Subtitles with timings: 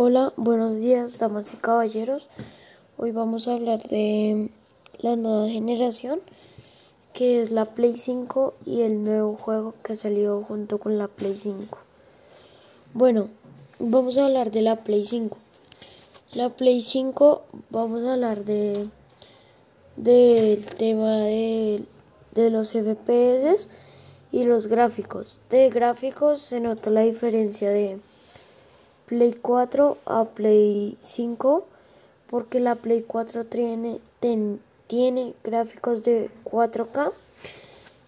[0.00, 2.28] Hola, buenos días, damas y caballeros.
[2.98, 4.48] Hoy vamos a hablar de
[5.00, 6.20] la nueva generación,
[7.12, 11.34] que es la Play 5 y el nuevo juego que salió junto con la Play
[11.34, 11.76] 5.
[12.94, 13.28] Bueno,
[13.80, 15.36] vamos a hablar de la Play 5.
[16.34, 18.88] La Play 5, vamos a hablar de
[19.96, 21.82] del tema de,
[22.36, 23.68] de los FPS
[24.30, 25.40] y los gráficos.
[25.50, 27.98] De gráficos se nota la diferencia de
[29.08, 31.64] Play 4 a Play 5
[32.28, 34.00] porque la Play 4 tiene,
[35.42, 37.12] gráficos de 4K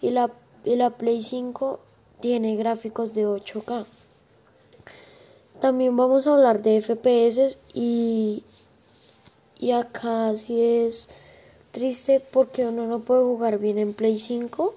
[0.02, 0.30] y la,
[0.62, 1.80] y la Play 5
[2.20, 3.86] tiene gráficos de 8K.
[5.58, 8.44] También vamos a hablar de FPS y,
[9.58, 11.08] y acá sí es
[11.70, 14.74] triste porque uno no puede jugar bien en Play 5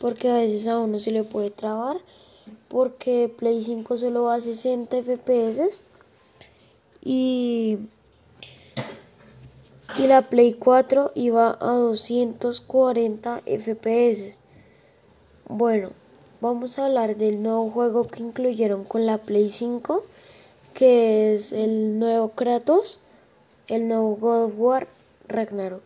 [0.00, 1.96] porque a veces a uno se le puede trabar
[2.72, 5.82] porque Play 5 solo va a 60 FPS
[7.04, 7.78] y,
[9.98, 14.38] la Play 4 iba a 240 FPS.
[15.48, 15.90] Bueno,
[16.40, 20.02] vamos a hablar del nuevo juego que incluyeron con la Play 5,
[20.72, 23.00] que es el nuevo Kratos,
[23.68, 24.88] el nuevo God of War
[25.28, 25.82] Ragnarok.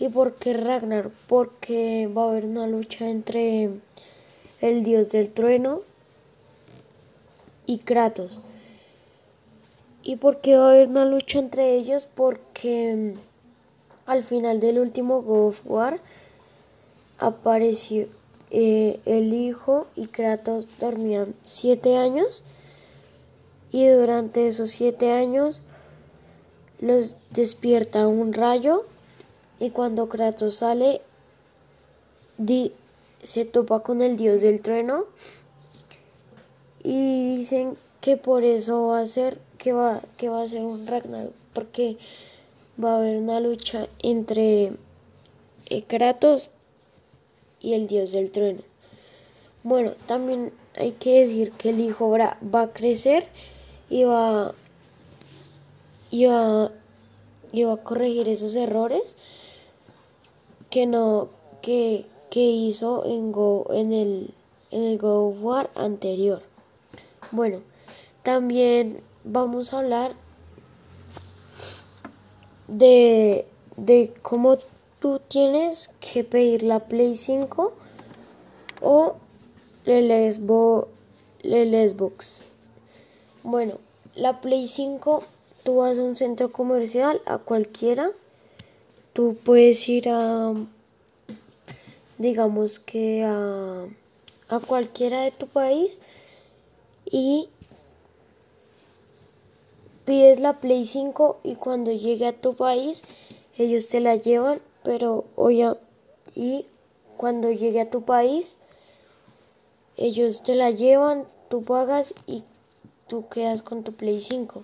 [0.00, 1.12] ¿Y por qué Ragnarok?
[1.28, 3.70] Porque va a haber una lucha entre
[4.60, 5.87] el dios del trueno
[7.68, 8.40] y Kratos.
[10.02, 12.08] ¿Y por qué va a haber una lucha entre ellos?
[12.12, 16.00] Porque mm, al final del último God of War
[17.18, 18.06] apareció
[18.50, 22.42] eh, el hijo y Kratos dormían siete años
[23.70, 25.60] y durante esos siete años
[26.80, 28.86] los despierta un rayo
[29.60, 31.02] y cuando Kratos sale
[33.22, 35.04] se topa con el dios del trueno
[36.90, 40.86] y dicen que por eso va a ser que va que va a ser un
[40.86, 41.98] Ragnarok porque
[42.82, 44.72] va a haber una lucha entre
[45.68, 46.50] eh, Kratos
[47.60, 48.62] y el dios del trueno.
[49.64, 53.26] Bueno, también hay que decir que el hijo va a crecer
[53.90, 54.54] y va,
[56.10, 56.72] y va,
[57.52, 59.16] y va a corregir esos errores
[60.70, 61.28] que no
[61.60, 64.30] que, que hizo en Go en el
[64.70, 66.48] en el Go War anterior.
[67.30, 67.60] Bueno,
[68.22, 70.14] también vamos a hablar
[72.68, 73.46] de,
[73.76, 74.56] de cómo
[74.98, 77.72] tú tienes que pedir la Play 5
[78.80, 79.16] o
[79.84, 80.88] el Xbox,
[81.42, 82.42] el.
[83.42, 83.74] Bueno,
[84.14, 85.22] la Play 5,
[85.64, 88.10] tú vas a un centro comercial, a cualquiera,
[89.12, 90.52] tú puedes ir a,
[92.18, 93.84] digamos que a,
[94.48, 95.98] a cualquiera de tu país
[97.10, 97.48] y
[100.04, 103.02] pides la Play 5 y cuando llegue a tu país
[103.58, 105.74] ellos te la llevan, pero oye,
[106.34, 106.66] y
[107.16, 108.56] cuando llegue a tu país
[109.96, 112.44] ellos te la llevan, tú pagas y
[113.08, 114.62] tú quedas con tu Play 5.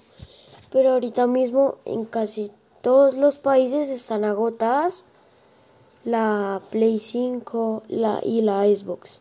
[0.71, 2.51] Pero ahorita mismo en casi
[2.83, 5.05] todos los países están agotadas
[6.05, 9.21] la Play 5 la, y la Xbox.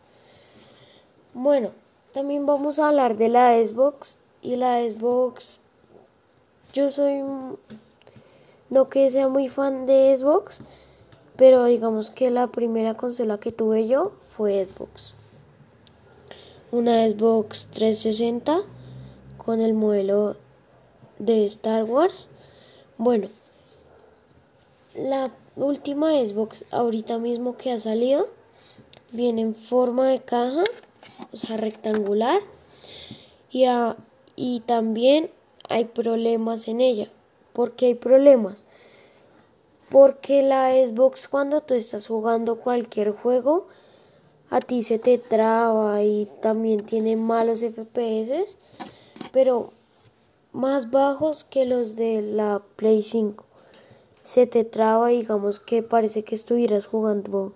[1.33, 1.71] Bueno,
[2.13, 5.61] también vamos a hablar de la Xbox y la Xbox.
[6.71, 7.23] Yo soy
[8.69, 10.61] no que sea muy fan de Xbox,
[11.35, 15.15] pero digamos que la primera consola que tuve yo fue Xbox.
[16.71, 18.61] Una Xbox 360
[19.37, 20.37] con el modelo
[21.17, 22.29] de Star Wars.
[22.99, 23.27] Bueno,
[24.95, 28.27] la última Xbox ahorita mismo que ha salido
[29.11, 30.63] viene en forma de caja
[31.31, 32.41] o sea, rectangular,
[33.51, 33.65] y,
[34.35, 35.29] y también
[35.69, 37.09] hay problemas en ella.
[37.53, 38.65] ¿Por qué hay problemas?
[39.89, 43.67] Porque la Xbox cuando tú estás jugando cualquier juego,
[44.49, 48.57] a ti se te traba y también tiene malos FPS,
[49.31, 49.71] pero
[50.51, 53.45] más bajos que los de la Play 5.
[54.23, 57.53] Se te traba, digamos que parece que estuvieras jugando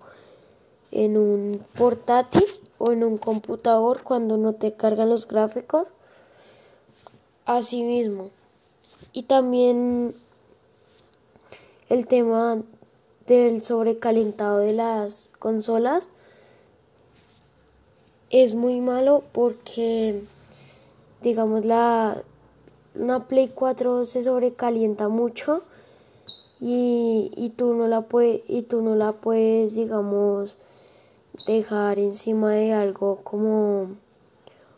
[0.90, 2.44] en un portátil
[2.78, 5.88] o en un computador cuando no te cargan los gráficos.
[7.44, 8.30] Así mismo.
[9.12, 10.14] Y también
[11.88, 12.62] el tema
[13.26, 16.08] del sobrecalentado de las consolas
[18.30, 20.22] es muy malo porque
[21.22, 22.22] digamos la
[22.94, 25.62] una Play 4 se sobrecalienta mucho
[26.60, 30.56] y, y tú no la puedes y tú no la puedes digamos
[31.52, 33.88] dejar encima de algo como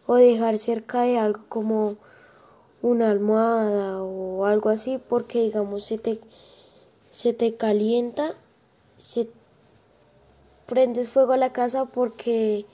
[0.06, 1.96] o dejar cerca de algo como
[2.80, 6.20] una almohada o algo así porque digamos se te,
[7.10, 8.34] se te calienta,
[8.98, 9.28] se
[10.66, 12.66] prendes fuego a la casa porque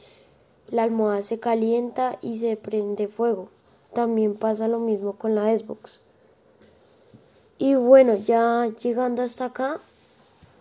[0.71, 3.49] la almohada se calienta y se prende fuego.
[3.95, 6.03] También pasa lo mismo con la Xbox.
[7.57, 9.81] Y bueno, ya llegando hasta acá,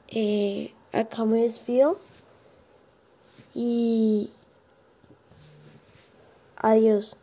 [0.08, 1.98] eh, acá me despido
[3.56, 4.30] y
[6.58, 7.16] adiós.